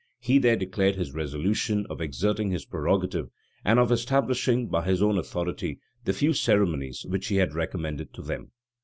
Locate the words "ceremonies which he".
6.33-7.35